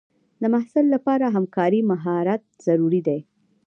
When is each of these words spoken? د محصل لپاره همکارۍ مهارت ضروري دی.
د 0.41 0.43
محصل 0.53 0.85
لپاره 0.95 1.25
همکارۍ 1.35 1.81
مهارت 1.91 2.41
ضروري 2.65 3.01
دی. 3.07 3.19